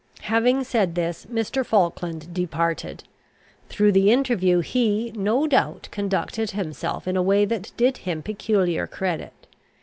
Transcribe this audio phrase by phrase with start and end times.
[0.21, 1.63] Having said this, Mr.
[1.63, 3.03] Falkland departed.
[3.69, 8.87] Through the interview he, no doubt, conducted himself in a way that did him peculiar
[8.87, 9.45] credit.